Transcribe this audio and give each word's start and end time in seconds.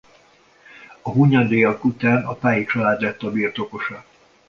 A 1.01 1.09
Hunyadyak 1.09 1.83
után 1.83 2.25
a 2.25 2.33
Pályi 2.33 2.65
család 2.65 3.01
lett 3.01 3.21
a 3.23 3.31
birtokosa. 3.31 4.05